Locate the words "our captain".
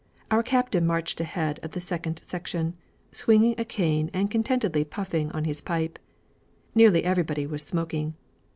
0.31-0.87